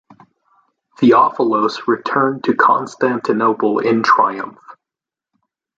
Theophilos 0.97 1.85
returned 1.87 2.45
to 2.45 2.55
Constantinople 2.55 3.77
in 3.77 4.01
triumph. 4.01 4.57